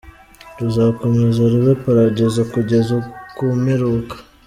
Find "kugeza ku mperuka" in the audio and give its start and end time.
2.53-4.15